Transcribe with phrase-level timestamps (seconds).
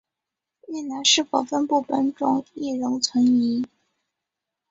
[0.67, 3.63] 越南是否分布本种亦仍存疑。